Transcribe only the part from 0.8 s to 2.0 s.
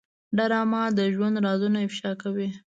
د ژوند رازونه